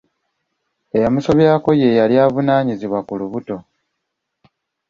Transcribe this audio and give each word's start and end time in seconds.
Eyamusobyako 0.95 1.69
ye 1.81 1.89
yali 1.99 2.15
avunaanyizibwa 2.25 2.99
ku 3.07 3.13
lubuto. 3.19 3.57